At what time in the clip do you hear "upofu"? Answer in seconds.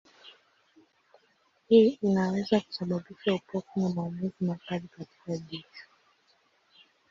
3.33-3.79